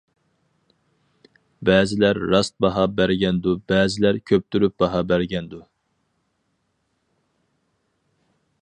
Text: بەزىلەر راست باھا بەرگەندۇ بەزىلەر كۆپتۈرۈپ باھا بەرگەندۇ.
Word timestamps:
بەزىلەر 1.69 2.19
راست 2.31 2.55
باھا 2.65 2.85
بەرگەندۇ 3.01 3.53
بەزىلەر 3.73 4.19
كۆپتۈرۈپ 4.33 4.75
باھا 4.85 5.03
بەرگەندۇ. 5.13 5.63